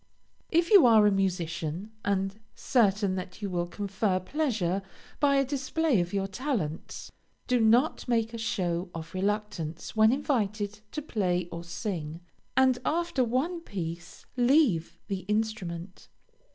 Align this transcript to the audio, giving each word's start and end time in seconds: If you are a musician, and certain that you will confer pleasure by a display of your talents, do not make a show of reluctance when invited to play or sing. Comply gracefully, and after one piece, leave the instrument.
If 0.49 0.71
you 0.71 0.87
are 0.87 1.05
a 1.05 1.11
musician, 1.11 1.91
and 2.03 2.39
certain 2.55 3.13
that 3.17 3.43
you 3.43 3.51
will 3.51 3.67
confer 3.67 4.19
pleasure 4.19 4.81
by 5.19 5.35
a 5.35 5.45
display 5.45 6.01
of 6.01 6.11
your 6.11 6.25
talents, 6.25 7.11
do 7.45 7.59
not 7.59 8.07
make 8.07 8.33
a 8.33 8.39
show 8.39 8.89
of 8.95 9.13
reluctance 9.13 9.95
when 9.95 10.11
invited 10.11 10.79
to 10.93 11.03
play 11.03 11.47
or 11.51 11.63
sing. 11.63 12.21
Comply 12.57 12.63
gracefully, 12.63 12.63
and 12.63 12.79
after 12.83 13.23
one 13.23 13.59
piece, 13.61 14.25
leave 14.35 14.97
the 15.07 15.19
instrument. 15.27 16.07